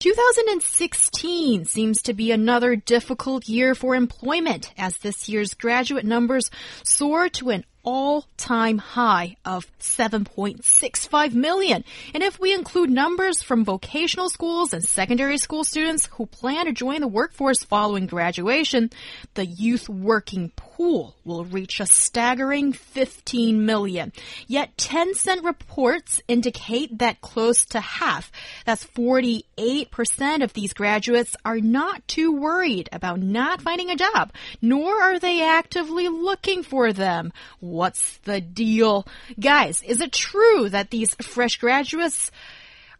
[0.00, 6.50] 2016 seems to be another difficult year for employment as this year's graduate numbers
[6.82, 11.84] soar to an all-time high of 7.65 million.
[12.14, 16.72] And if we include numbers from vocational schools and secondary school students who plan to
[16.72, 18.88] join the workforce following graduation,
[19.34, 24.12] the youth working pool will reach a staggering 15 million.
[24.46, 28.32] Yet Tencent reports indicate that close to half,
[28.64, 35.02] that's 48% of these graduates are not too worried about not finding a job, nor
[35.02, 37.32] are they actively looking for them.
[37.60, 39.06] What's the deal?
[39.38, 42.30] Guys, is it true that these fresh graduates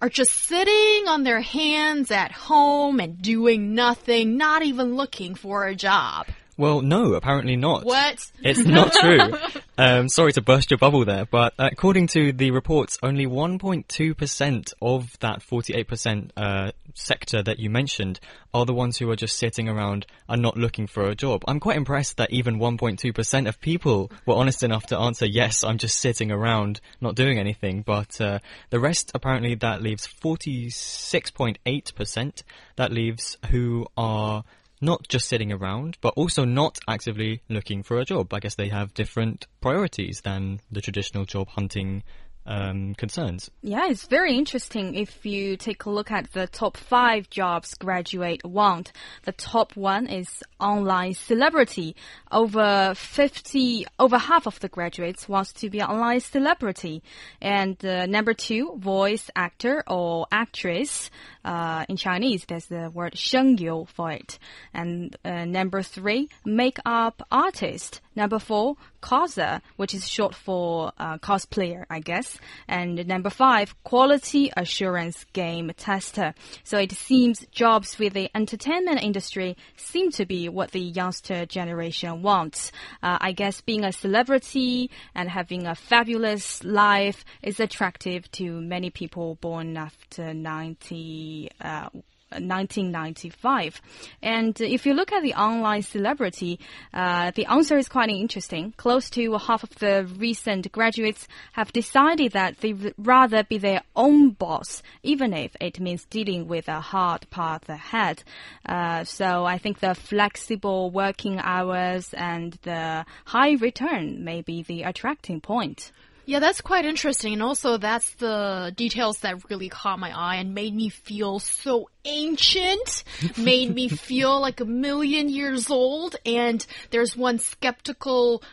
[0.03, 5.67] are just sitting on their hands at home and doing nothing, not even looking for
[5.67, 6.27] a job?
[6.61, 7.87] Well, no, apparently not.
[7.87, 8.31] What?
[8.43, 9.33] It's not true.
[9.79, 15.19] um, sorry to burst your bubble there, but according to the reports, only 1.2% of
[15.21, 18.21] that 48% uh, sector that you mentioned
[18.53, 21.43] are the ones who are just sitting around and not looking for a job.
[21.49, 25.79] I'm quite impressed that even 1.2% of people were honest enough to answer, yes, I'm
[25.79, 27.81] just sitting around, not doing anything.
[27.81, 32.43] But uh, the rest, apparently, that leaves 46.8%.
[32.77, 34.45] That leaves who are
[34.81, 38.33] not just sitting around, but also not actively looking for a job.
[38.33, 42.03] I guess they have different priorities than the traditional job hunting
[42.47, 43.51] um, concerns.
[43.63, 48.45] Yeah, it's very interesting if you take a look at the top five jobs graduate
[48.45, 48.93] want.
[49.25, 51.97] The top one is online celebrity.
[52.33, 57.03] Over 50, over half of the graduates wants to be an online celebrity.
[57.41, 61.11] And uh, number two, voice actor or actress.
[61.45, 64.39] Uh, in Chinese, there's the word 声优 for it.
[64.75, 68.01] And uh, number three, makeup artist.
[68.15, 72.30] Number four, coser, which is short for uh, cosplayer, I guess.
[72.69, 76.35] And number five, quality assurance game tester.
[76.65, 82.23] So it seems jobs with the entertainment industry seem to be what the youngster generation
[82.23, 82.73] wants.
[83.03, 88.91] Uh, I guess being a celebrity and having a fabulous life is attractive to many
[88.91, 91.51] people born after 90.
[91.61, 91.89] Uh,
[92.33, 93.81] 1995.
[94.23, 96.61] And if you look at the online celebrity,
[96.93, 98.73] uh, the answer is quite interesting.
[98.77, 103.83] Close to half of the recent graduates have decided that they would rather be their
[103.97, 108.23] own boss, even if it means dealing with a hard path ahead.
[108.67, 114.83] Uh, so I think the flexible working hours and the high return may be the
[114.83, 115.93] attracting point.
[116.31, 117.33] Yeah, that's quite interesting.
[117.33, 121.91] And also, that's the details that really caught my eye and made me feel so
[122.05, 123.03] ancient,
[123.37, 126.15] made me feel like a million years old.
[126.25, 128.45] And there's one skeptical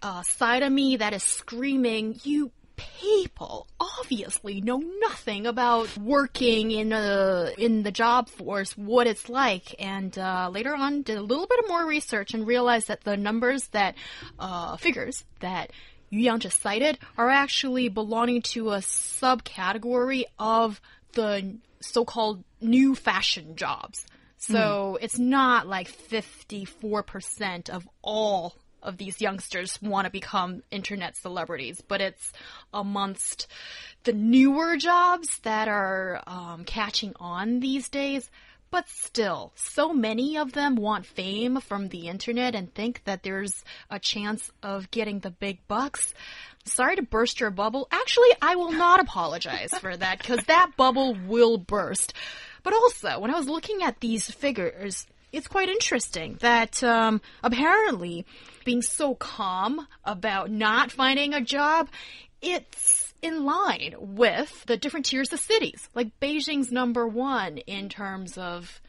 [0.00, 6.92] uh, side of me that is screaming, You people obviously know nothing about working in
[6.92, 9.74] a in the job force, what it's like.
[9.80, 13.16] And uh, later on, did a little bit of more research and realized that the
[13.16, 13.96] numbers that
[14.38, 15.72] uh, figures that
[16.10, 20.80] Yu Yang just cited are actually belonging to a subcategory of
[21.12, 24.06] the so-called new fashion jobs.
[24.36, 25.04] So mm.
[25.04, 32.00] it's not like 54% of all of these youngsters want to become internet celebrities, but
[32.00, 32.32] it's
[32.72, 33.46] amongst
[34.04, 38.30] the newer jobs that are um, catching on these days.
[38.70, 43.64] But still, so many of them want fame from the internet and think that there's
[43.90, 46.14] a chance of getting the big bucks.
[46.64, 47.88] Sorry to burst your bubble.
[47.90, 52.12] Actually, I will not apologize for that because that bubble will burst.
[52.62, 58.24] But also, when I was looking at these figures, it's quite interesting that um, apparently
[58.64, 61.88] being so calm about not finding a job,
[62.40, 65.88] it's in line with the different tiers of cities.
[65.94, 68.80] Like Beijing's number one in terms of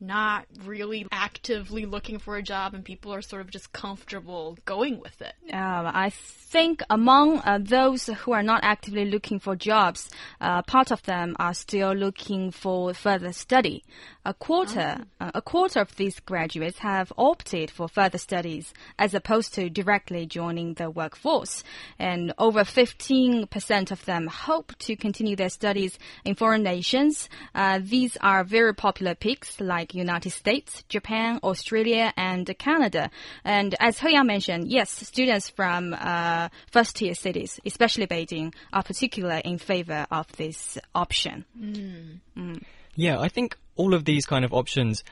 [0.00, 5.00] not really actively looking for a job and people are sort of just comfortable going
[5.00, 5.34] with it.
[5.52, 10.10] Um, I think among uh, those who are not actively looking for jobs,
[10.40, 13.84] uh, part of them are still looking for further study.
[14.24, 15.24] A quarter, oh.
[15.24, 20.26] uh, a quarter of these graduates have opted for further studies as opposed to directly
[20.26, 21.64] joining the workforce,
[21.98, 27.28] and over 15% of them hope to continue their studies in foreign nations.
[27.54, 33.10] Uh, these are very popular picks like like United States, Japan, Australia, and Canada.
[33.44, 38.82] And as He Yang mentioned, yes, students from uh, first tier cities, especially Beijing, are
[38.82, 41.44] particularly in favor of this option.
[42.94, 45.04] Yeah, I think all of these kind of options,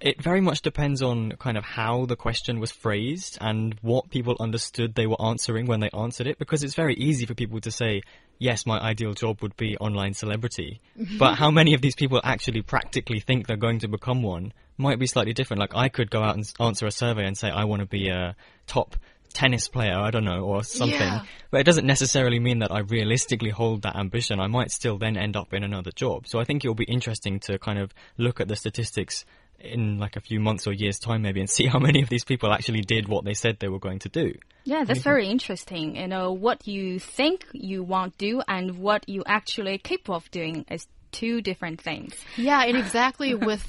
[0.00, 4.36] it very much depends on kind of how the question was phrased and what people
[4.40, 7.70] understood they were answering when they answered it, because it's very easy for people to
[7.70, 8.02] say,
[8.38, 10.80] yes, my ideal job would be online celebrity.
[11.18, 14.98] but how many of these people actually practically think they're going to become one might
[14.98, 15.60] be slightly different.
[15.60, 18.08] Like I could go out and answer a survey and say, I want to be
[18.08, 18.36] a
[18.66, 18.96] top
[19.32, 20.98] tennis player, I don't know, or something.
[20.98, 21.24] Yeah.
[21.50, 24.40] But it doesn't necessarily mean that I realistically hold that ambition.
[24.40, 26.26] I might still then end up in another job.
[26.26, 29.24] So I think it'll be interesting to kind of look at the statistics
[29.60, 32.24] in like a few months or years time maybe and see how many of these
[32.24, 34.34] people actually did what they said they were going to do.
[34.64, 35.94] Yeah, that's very interesting.
[35.94, 40.30] You know, what you think you want to do and what you actually capable of
[40.32, 42.14] doing is two different things.
[42.36, 43.64] Yeah, and exactly with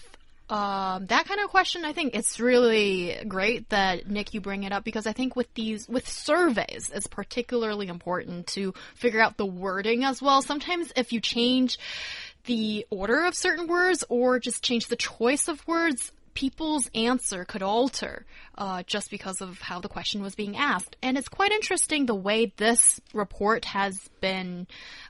[0.50, 4.72] um, that kind of question, I think it's really great that Nick you bring it
[4.72, 9.46] up because I think with these with surveys, it's particularly important to figure out the
[9.46, 10.42] wording as well.
[10.42, 11.80] Sometimes if you change
[12.48, 17.62] the order of certain words or just change the choice of words, people's answer could
[17.62, 18.26] alter
[18.58, 20.96] uh, just because of how the question was being asked.
[21.02, 24.68] And it's quite interesting the way this report has been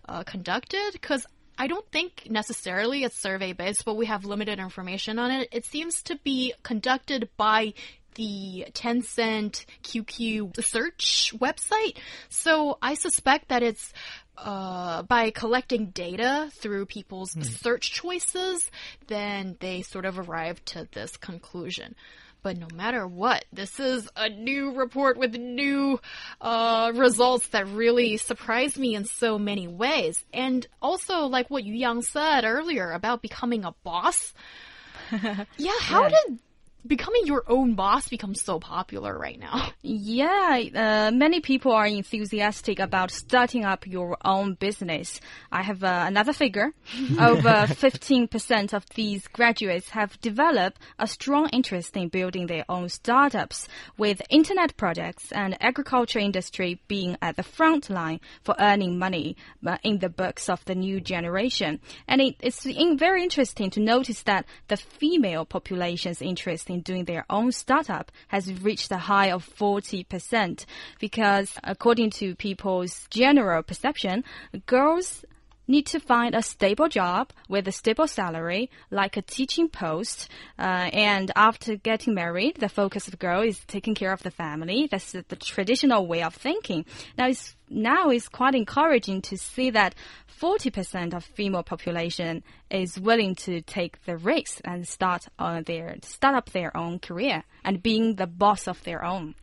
[0.08, 1.26] uh, conducted because
[1.58, 5.50] I don't think necessarily it's survey based, but we have limited information on it.
[5.52, 7.74] It seems to be conducted by
[8.18, 11.98] the Tencent QQ search website.
[12.30, 13.94] So I suspect that it's
[14.38, 18.70] uh, by collecting data through people's search choices,
[19.08, 21.96] then they sort of arrive to this conclusion.
[22.44, 26.00] But no matter what, this is a new report with new
[26.40, 30.24] uh, results that really surprised me in so many ways.
[30.34, 34.34] And also, like what Yu Yang said earlier about becoming a boss.
[35.12, 36.40] yeah, how did
[36.88, 39.72] becoming your own boss becomes so popular right now?
[39.90, 45.22] Yeah, uh, many people are enthusiastic about starting up your own business.
[45.52, 46.72] I have uh, another figure.
[47.20, 53.68] Over 15% of these graduates have developed a strong interest in building their own startups,
[53.98, 59.36] with internet projects and agriculture industry being at the front line for earning money
[59.66, 61.80] uh, in the books of the new generation.
[62.08, 67.06] And it, it's in, very interesting to notice that the female population's interest in doing
[67.06, 70.66] their own startup has reached a high of 40%
[71.00, 74.24] because according to people's general perception,
[74.66, 75.26] girls
[75.68, 80.30] need to find a stable job with a stable salary, like a teaching post.
[80.58, 84.88] Uh, and after getting married, the focus of girl is taking care of the family.
[84.90, 86.86] That's the, the traditional way of thinking.
[87.18, 89.94] Now it's now it's quite encouraging to see that
[90.40, 96.36] 40% of female population is willing to take the risk and start on their start
[96.36, 99.34] up their own career and being the boss of their own.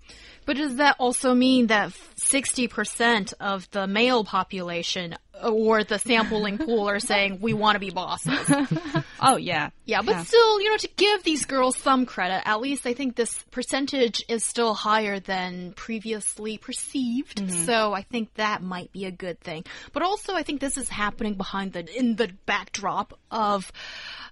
[0.47, 6.89] But does that also mean that 60% of the male population or the sampling pool
[6.89, 8.39] are saying we want to be bosses?
[9.25, 9.71] Oh yeah.
[9.87, 13.17] Yeah, but still, you know, to give these girls some credit, at least I think
[13.17, 17.39] this percentage is still higher than previously perceived.
[17.39, 17.65] Mm-hmm.
[17.65, 19.65] So I think that might be a good thing.
[19.95, 23.73] But also, I think this is happening behind the in the backdrop of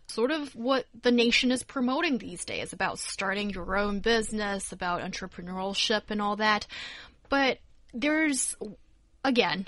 [0.09, 5.00] sort of what the nation is promoting these days about starting your own business, about
[5.00, 6.66] entrepreneurship and all that.
[7.31, 7.61] But
[7.95, 8.57] there's
[9.25, 9.66] again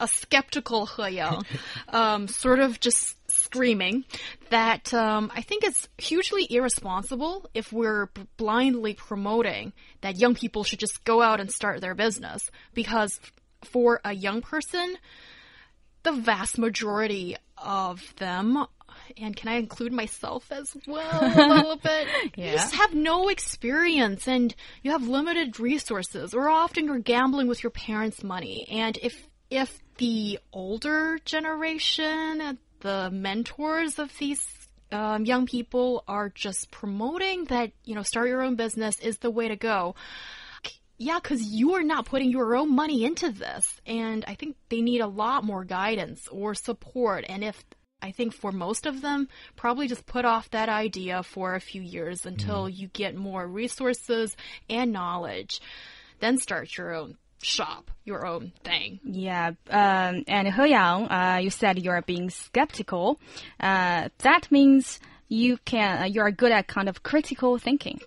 [0.00, 1.42] a skeptical He Yang,
[1.88, 4.04] um, sort of just screaming
[4.50, 10.78] that um, I think it's hugely irresponsible if we're blindly promoting that young people should
[10.78, 13.18] just go out and start their business because
[13.64, 14.96] for a young person,
[16.02, 18.66] the vast majority of them.
[19.16, 22.08] And can I include myself as well a little bit?
[22.36, 27.62] You just have no experience and you have limited resources, or often you're gambling with
[27.62, 28.66] your parents' money.
[28.70, 34.46] And if if the older generation, the mentors of these
[34.92, 39.30] um, young people are just promoting that you know start your own business is the
[39.30, 39.94] way to go.
[41.00, 44.80] Yeah, because you are not putting your own money into this, and I think they
[44.80, 47.24] need a lot more guidance or support.
[47.28, 47.64] And if
[48.02, 51.82] I think for most of them, probably just put off that idea for a few
[51.82, 54.36] years until you get more resources
[54.68, 55.60] and knowledge,
[56.18, 59.00] then start your own shop, your own thing.
[59.04, 63.20] Yeah, um, and He Yang, uh, you said you are being skeptical.
[63.60, 68.00] Uh, that means you can uh, you are good at kind of critical thinking.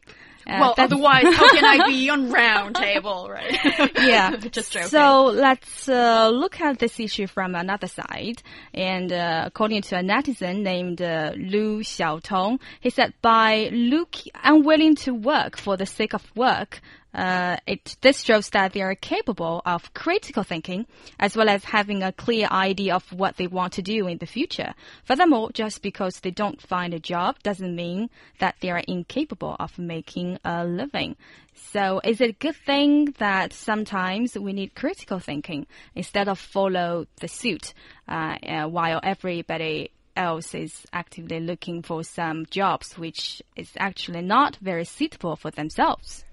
[0.48, 3.58] Uh, well, otherwise, how can I be on round table, right?
[3.96, 4.36] yeah.
[4.52, 4.90] Just joking.
[4.90, 8.42] So let's uh, look at this issue from another side.
[8.74, 14.96] And uh, according to a netizen named uh, Lu Xiaotong, he said by look unwilling
[14.96, 16.82] to work for the sake of work,
[17.14, 20.86] uh, it this shows that they are capable of critical thinking
[21.20, 24.26] as well as having a clear idea of what they want to do in the
[24.26, 24.74] future.
[25.04, 29.78] Furthermore, just because they don't find a job doesn't mean that they are incapable of
[29.78, 31.16] making a living.
[31.54, 37.06] So, is it a good thing that sometimes we need critical thinking instead of follow
[37.20, 37.74] the suit
[38.08, 44.58] uh, uh, while everybody else is actively looking for some jobs which is actually not
[44.58, 46.26] very suitable for themselves?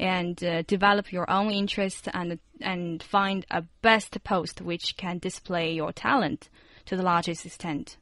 [0.00, 5.72] And uh, develop your own interests and and find a best post which can display
[5.72, 6.48] your talent
[6.86, 7.96] to the largest extent.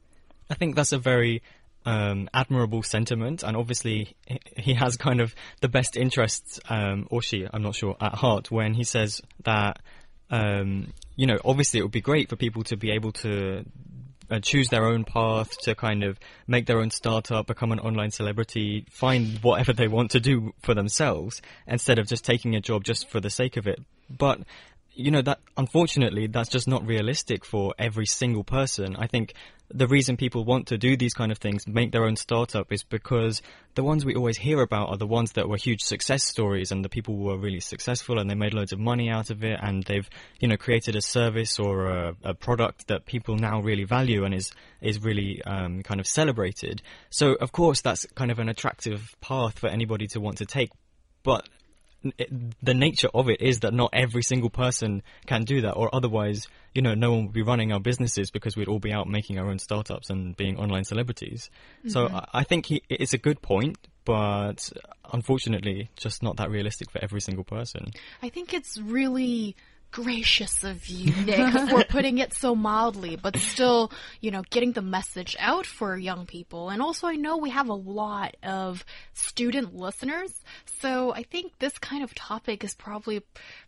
[0.49, 1.43] I think that's a very
[1.85, 4.15] um, admirable sentiment, and obviously
[4.57, 8.51] he- has kind of the best interests, um, or she, I'm not sure, at heart
[8.51, 9.81] when he says that,
[10.31, 13.65] um, you know, obviously it would be great for people to be able to
[14.31, 18.11] uh, choose their own path, to kind of make their own startup, become an online
[18.11, 22.85] celebrity, find whatever they want to do for themselves, instead of just taking a job
[22.85, 23.81] just for the sake of it.
[24.11, 24.41] But
[24.99, 28.97] you know that unfortunately that's just not realistic for every single person.
[28.97, 29.33] I think
[29.71, 32.83] the reason people want to do these kind of things, make their own startup, is
[32.83, 33.41] because
[33.77, 36.85] the ones we always hear about are the ones that were huge success stories and
[36.85, 39.85] the people were really successful and they made loads of money out of it and
[39.85, 40.09] they've
[40.41, 44.35] you know created a service or a, a product that people now really value and
[44.35, 44.51] is
[44.81, 46.83] is really um, kind of celebrated.
[47.11, 50.71] So of course that's kind of an attractive path for anybody to want to take,
[51.23, 51.49] but
[52.03, 52.31] it,
[52.63, 56.47] the nature of it is that not every single person can do that, or otherwise,
[56.75, 59.39] you know, no one would be running our businesses because we'd all be out making
[59.39, 61.51] our own startups and being online celebrities.
[61.87, 62.17] So mm-hmm.
[62.17, 64.71] I, I think he, it's a good point, but
[65.13, 67.91] unfortunately, just not that realistic for every single person.
[68.23, 69.57] I think it's really
[69.91, 73.91] gracious of you, Nick, for putting it so mildly, but still,
[74.21, 76.69] you know, getting the message out for young people.
[76.71, 80.33] And also, I know we have a lot of student listeners,
[80.81, 83.23] so I think this kind of topic is probably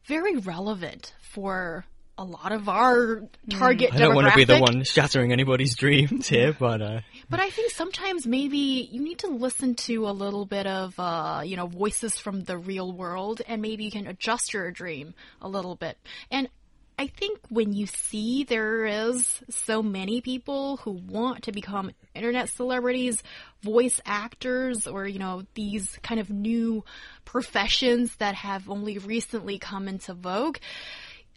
[0.04, 1.84] very relevant for
[2.20, 6.28] a lot of our target I don't want to be the one shattering anybody's dreams
[6.28, 7.00] here, but uh,
[7.30, 11.40] But I think sometimes maybe you need to listen to a little bit of, uh,
[11.46, 15.48] you know, voices from the real world and maybe you can adjust your dream a
[15.48, 15.96] little bit.
[16.30, 16.50] And
[16.98, 22.50] I think when you see there is so many people who want to become internet
[22.50, 23.22] celebrities,
[23.62, 26.84] voice actors, or, you know, these kind of new
[27.24, 30.58] professions that have only recently come into vogue,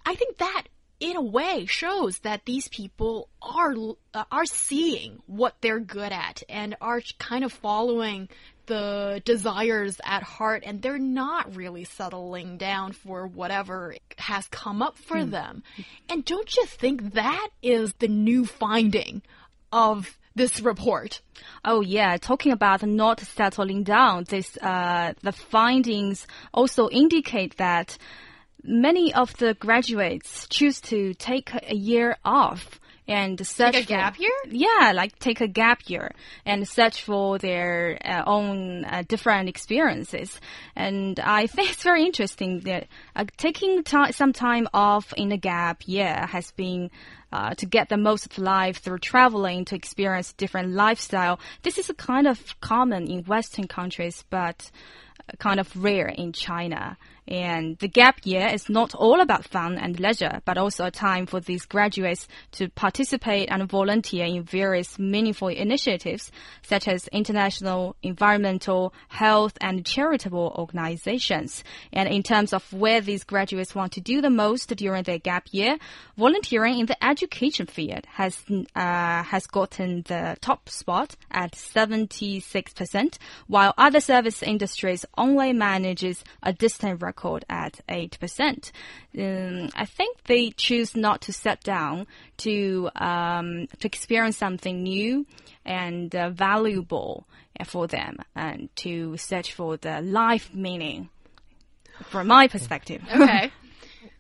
[0.06, 0.64] I think that
[1.00, 3.76] in a way shows that these people are
[4.14, 8.30] uh, are seeing what they're good at and are kind of following
[8.68, 14.98] the desires at heart and they're not really settling down for whatever has come up
[14.98, 15.64] for them.
[16.10, 19.22] And don't you think that is the new finding
[19.72, 21.22] of this report?
[21.66, 27.98] Oh yeah, talking about not settling down, this uh, the findings also indicate that
[28.64, 34.20] many of the graduates choose to take a year off and search a for- gap
[34.20, 34.32] year?
[34.50, 36.12] Yeah, like take a gap year
[36.46, 40.40] and search for their uh, own uh, different experiences.
[40.76, 45.88] And I think it's very interesting that uh, taking some time off in a gap
[45.88, 46.92] year has been
[47.34, 51.40] uh, to get the most of life through traveling to experience different lifestyle.
[51.64, 54.70] This is a kind of common in Western countries, but
[55.40, 56.98] kind of rare in China.
[57.26, 61.26] And the gap year is not all about fun and leisure, but also a time
[61.26, 66.32] for these graduates to participate and volunteer in various meaningful initiatives,
[66.64, 71.64] such as international, environmental, health, and charitable organizations.
[71.94, 75.48] And in terms of where these graduates want to do the most during their gap
[75.52, 75.78] year,
[76.18, 78.44] volunteering in the education field has
[78.76, 86.54] uh, has gotten the top spot at 76%, while other service industries only manages a
[86.54, 88.72] distant record at 8%.
[89.18, 95.26] Um, I think they choose not to sit down to um, to experience something new
[95.66, 97.28] and uh, valuable
[97.66, 101.10] for them and to search for the life meaning.
[102.10, 103.04] From my perspective.
[103.14, 103.52] Okay.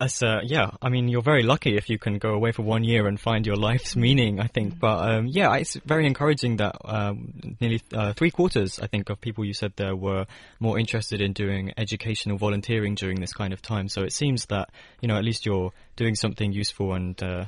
[0.03, 2.83] As, uh, yeah, I mean, you're very lucky if you can go away for one
[2.83, 4.77] year and find your life's meaning, I think.
[4.77, 9.22] But um, yeah, it's very encouraging that um, nearly uh, three quarters, I think, of
[9.22, 10.25] people you said there were
[10.60, 13.88] more interested in doing educational volunteering during this kind of time.
[13.88, 17.45] So it seems that, you know, at least you're doing something useful and, uh,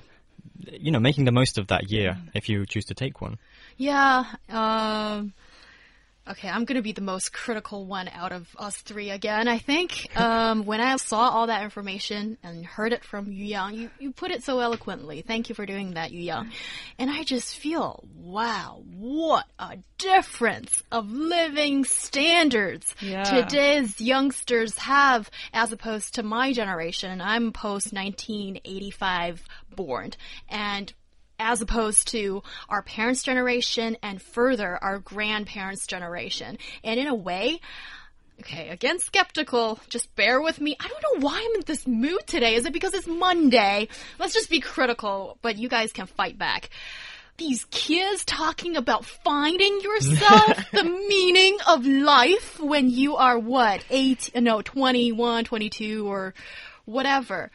[0.72, 3.38] you know, making the most of that year if you choose to take one.
[3.76, 5.34] Yeah, um,
[6.28, 10.08] Okay, I'm gonna be the most critical one out of us three again, I think.
[10.26, 14.12] Um, when I saw all that information and heard it from Yu Yang, you, you
[14.12, 15.22] put it so eloquently.
[15.22, 16.52] Thank you for doing that, Yu Yang.
[16.98, 23.24] And I just feel, wow, what a difference of living standards Yeah.
[23.24, 27.22] today's youngsters have as opposed to my generation.
[27.22, 29.44] I'm post 1985
[29.76, 30.12] born.
[30.50, 30.92] And
[31.40, 36.58] as opposed to our parents' generation and further our grandparents' generation.
[36.84, 37.60] And in a way,
[38.42, 40.76] okay, again, skeptical, just bear with me.
[40.80, 42.56] I don't know why I'm in this mood today.
[42.56, 43.88] Is it because it's Monday?
[44.20, 46.70] Let's just be critical, but you guys can fight back.
[47.38, 54.32] These kids talking about finding yourself, the meaning of life when you are what, eight,
[54.36, 56.34] no, 21, 22, or
[56.86, 57.52] whatever.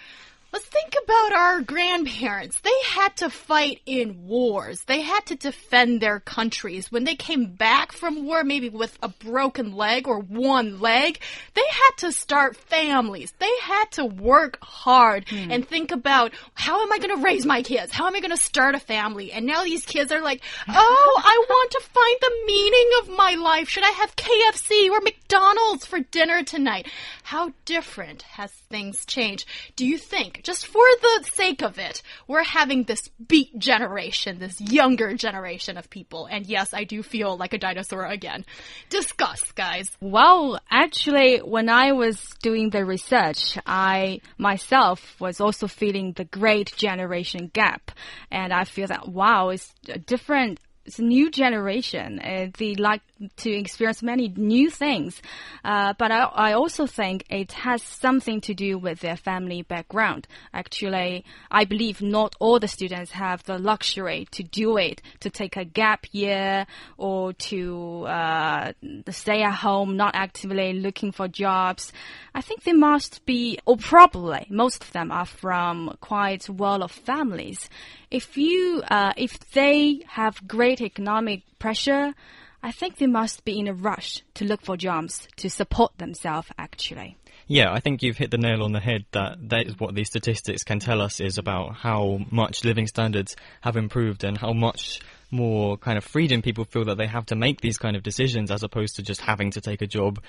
[0.52, 2.58] Let's think about our grandparents.
[2.58, 4.82] They had to fight in wars.
[4.82, 6.90] They had to defend their countries.
[6.90, 11.20] When they came back from war, maybe with a broken leg or one leg,
[11.54, 13.32] they had to start families.
[13.38, 15.52] They had to work hard hmm.
[15.52, 17.92] and think about how am I going to raise my kids?
[17.92, 19.30] How am I going to start a family?
[19.30, 23.34] And now these kids are like, oh, I want to find the meaning of my
[23.34, 23.68] life.
[23.68, 26.88] Should I have KFC or McDonald's for dinner tonight?
[27.22, 29.46] How different has things change.
[29.76, 34.60] Do you think, just for the sake of it, we're having this beat generation, this
[34.60, 36.26] younger generation of people?
[36.26, 38.46] And yes, I do feel like a dinosaur again.
[38.88, 39.90] Discuss, guys.
[40.00, 46.74] Well, actually, when I was doing the research, I myself was also feeling the great
[46.76, 47.90] generation gap.
[48.30, 52.20] And I feel that, wow, it's a different, it's a new generation.
[52.20, 53.02] Uh, they like
[53.36, 55.20] to experience many new things.
[55.64, 60.26] Uh, but I, I also think it has something to do with their family background.
[60.54, 65.56] Actually, I believe not all the students have the luxury to do it, to take
[65.56, 68.72] a gap year or to uh,
[69.10, 71.92] stay at home, not actively looking for jobs.
[72.34, 77.68] I think they must be, or probably most of them are from quite well-off families.
[78.10, 82.14] If you, uh, if they have great economic pressure,
[82.62, 86.48] I think they must be in a rush to look for jobs to support themselves,
[86.58, 87.16] actually.
[87.46, 90.08] Yeah, I think you've hit the nail on the head that that is what these
[90.08, 95.00] statistics can tell us is about how much living standards have improved and how much
[95.30, 98.50] more kind of freedom people feel that they have to make these kind of decisions
[98.50, 100.22] as opposed to just having to take a job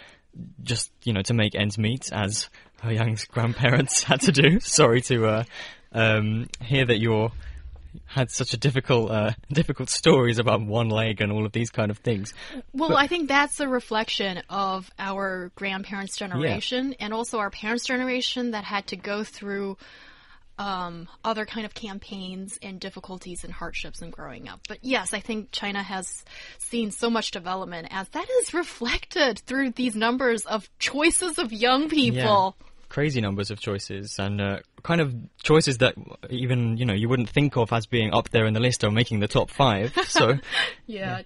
[0.63, 2.49] just, you know, to make ends meet as
[2.83, 4.59] He Yang grandparents had to do.
[4.61, 5.43] Sorry to uh,
[5.91, 7.31] um, hear that you're
[8.05, 11.91] had such a difficult uh, difficult stories about one leg and all of these kind
[11.91, 12.33] of things.
[12.73, 18.51] Well, I think that's a reflection of our grandparents' generation and also our parents' generation
[18.51, 19.77] that had to go through
[20.61, 24.59] um, other kind of campaigns and difficulties and hardships in growing up.
[24.67, 26.23] But yes, I think China has
[26.59, 31.89] seen so much development as that is reflected through these numbers of choices of young
[31.89, 32.55] people.
[32.91, 35.95] Crazy numbers of choices and uh, kind of choices that
[36.29, 38.91] even you know you wouldn't think of as being up there in the list or
[38.91, 39.93] making the top five.
[40.07, 40.39] So
[40.87, 41.21] Yeah.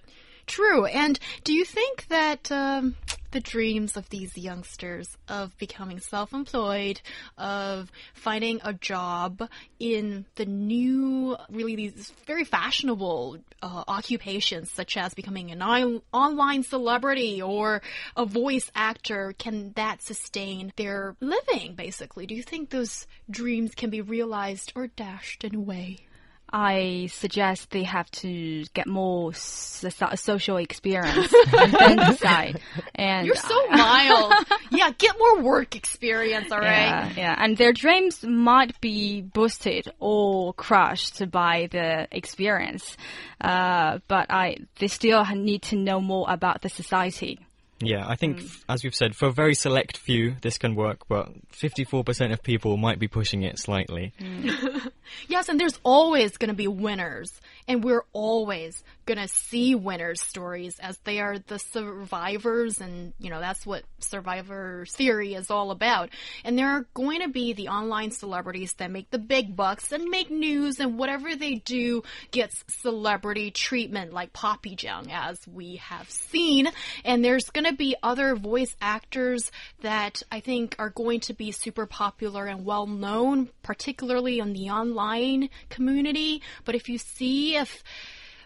[0.46, 0.86] True.
[0.86, 2.94] And do you think that um,
[3.36, 6.98] the dreams of these youngsters of becoming self employed,
[7.36, 9.46] of finding a job
[9.78, 16.62] in the new, really these very fashionable uh, occupations, such as becoming an on- online
[16.62, 17.82] celebrity or
[18.16, 22.24] a voice actor, can that sustain their living, basically?
[22.24, 26.05] Do you think those dreams can be realized or dashed in a way?
[26.52, 32.60] I suggest they have to get more so- social experience and then decide.
[32.94, 34.32] And You're so mild.
[34.70, 36.66] yeah, get more work experience, all right?
[36.66, 42.96] Yeah, yeah, and their dreams might be boosted or crushed by the experience,
[43.40, 47.45] uh, but I they still need to know more about the society.
[47.78, 48.44] Yeah, I think, mm.
[48.46, 52.42] f as we've said, for a very select few, this can work, but 54% of
[52.42, 54.12] people might be pushing it slightly.
[54.20, 54.90] Mm.
[55.28, 57.30] Yes, and there's always going to be winners,
[57.68, 63.30] and we're always going to see winners' stories as they are the survivors, and you
[63.30, 66.10] know that's what survivor theory is all about.
[66.44, 70.04] And there are going to be the online celebrities that make the big bucks and
[70.04, 76.10] make news, and whatever they do gets celebrity treatment, like Papi Jiang, as we have
[76.10, 76.68] seen.
[77.04, 81.52] And there's going to be other voice actors that I think are going to be
[81.52, 86.42] super popular and well known, particularly on the online community.
[86.64, 87.82] But if you see if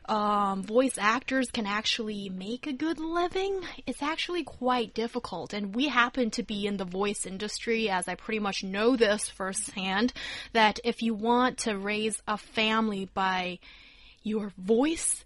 [0.06, 5.52] um, voice actors can actually make a good living, it's actually quite difficult.
[5.52, 9.28] And we happen to be in the voice industry, as I pretty much know this
[9.28, 10.12] firsthand,
[10.52, 13.58] that if you want to raise a family by
[14.22, 15.24] your voice,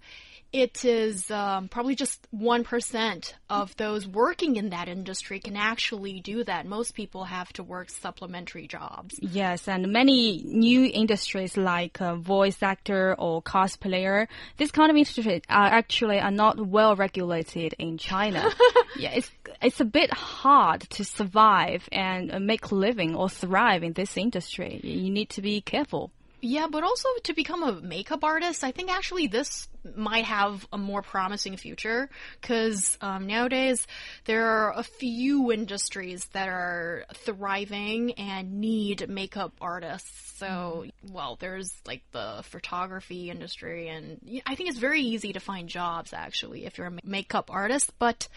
[0.54, 6.44] it is um, probably just 1% of those working in that industry can actually do
[6.44, 6.64] that.
[6.64, 9.18] Most people have to work supplementary jobs.
[9.20, 15.42] Yes, and many new industries like uh, voice actor or cosplayer, this kind of industry
[15.48, 18.48] are actually are not well regulated in China.
[18.96, 23.82] yeah, it's it's a bit hard to survive and uh, make a living or thrive
[23.82, 24.80] in this industry.
[24.84, 26.12] You need to be careful.
[26.40, 30.78] Yeah, but also to become a makeup artist, I think actually this might have a
[30.78, 32.08] more promising future
[32.40, 33.86] because um, nowadays
[34.24, 40.38] there are a few industries that are thriving and need makeup artists.
[40.38, 45.68] So, well, there's like the photography industry, and I think it's very easy to find
[45.68, 48.28] jobs actually if you're a makeup artist, but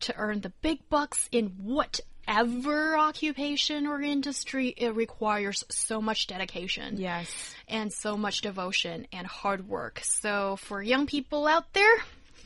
[0.00, 1.52] to earn the big bucks in
[2.26, 6.98] whatever occupation or industry, it requires so much dedication.
[6.98, 7.54] Yes.
[7.68, 10.00] And so much devotion and hard work.
[10.04, 11.96] So for young people out there,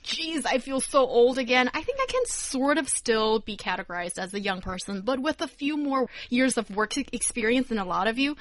[0.04, 1.68] Jeez, I feel so old again.
[1.74, 5.40] I think I can sort of still be categorized as a young person, but with
[5.40, 8.36] a few more years of work experience than a lot of you,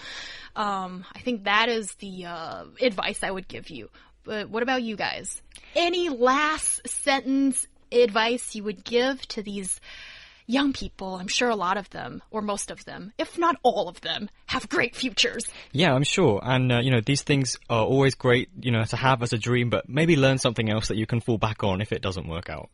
[0.56, 3.89] um, I think that is the uh, advice I would give you.
[4.24, 5.41] But what about you guys?
[5.76, 9.80] Any last sentence advice you would give to these
[10.47, 11.15] young people?
[11.15, 14.29] I'm sure a lot of them, or most of them, if not all of them,
[14.47, 15.45] have great futures.
[15.71, 16.39] Yeah, I'm sure.
[16.43, 19.38] And, uh, you know, these things are always great, you know, to have as a
[19.38, 22.27] dream, but maybe learn something else that you can fall back on if it doesn't
[22.27, 22.69] work out.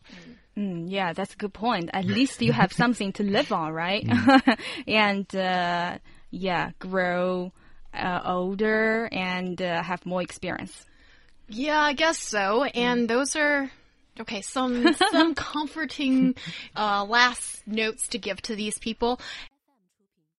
[0.57, 1.89] Mm, yeah, that's a good point.
[1.93, 4.05] At least you have something to live on, right?
[4.88, 5.97] and, uh,
[6.29, 7.51] yeah, grow
[7.93, 10.86] uh, older and uh, have more experience.
[11.47, 12.63] Yeah, I guess so.
[12.63, 13.69] And those are
[14.19, 16.36] Okay, some some comforting
[16.76, 19.19] uh, last notes to give to these people.